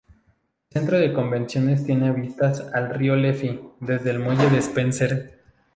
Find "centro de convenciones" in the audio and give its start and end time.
0.79-1.85